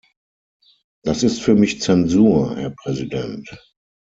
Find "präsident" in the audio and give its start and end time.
2.71-3.47